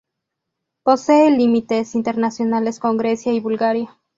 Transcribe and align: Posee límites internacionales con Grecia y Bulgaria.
Posee 0.81 1.29
límites 1.29 1.93
internacionales 1.93 2.79
con 2.79 2.97
Grecia 2.97 3.33
y 3.33 3.39
Bulgaria. 3.39 3.95